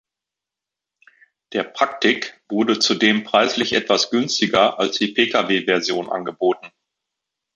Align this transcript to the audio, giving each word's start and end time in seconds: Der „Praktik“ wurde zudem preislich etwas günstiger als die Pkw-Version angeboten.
Der 1.53 1.63
„Praktik“ 1.63 2.41
wurde 2.49 2.79
zudem 2.79 3.23
preislich 3.23 3.73
etwas 3.73 4.09
günstiger 4.09 4.79
als 4.79 4.97
die 4.97 5.09
Pkw-Version 5.13 6.09
angeboten. 6.09 6.71